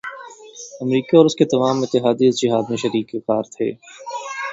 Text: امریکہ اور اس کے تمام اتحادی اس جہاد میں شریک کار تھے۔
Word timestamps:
امریکہ 0.81 1.15
اور 1.17 1.25
اس 1.25 1.35
کے 1.35 1.45
تمام 1.45 1.81
اتحادی 1.81 2.25
اس 2.27 2.41
جہاد 2.41 2.63
میں 2.69 2.77
شریک 2.77 3.11
کار 3.27 3.43
تھے۔ 3.55 3.71